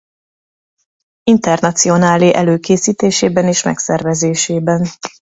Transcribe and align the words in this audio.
Internacionálé 1.23 2.33
előkészítésében 2.33 3.45
és 3.47 3.63
megszervezésében. 3.63 4.85